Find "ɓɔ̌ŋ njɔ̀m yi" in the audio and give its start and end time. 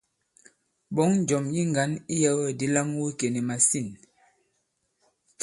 0.95-1.61